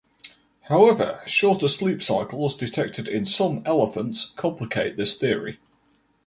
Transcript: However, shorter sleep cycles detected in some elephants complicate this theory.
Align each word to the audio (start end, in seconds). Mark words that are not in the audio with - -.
However, 0.61 1.21
shorter 1.27 1.67
sleep 1.67 2.01
cycles 2.01 2.57
detected 2.57 3.07
in 3.07 3.23
some 3.23 3.61
elephants 3.67 4.33
complicate 4.35 4.97
this 4.97 5.15
theory. 5.15 5.59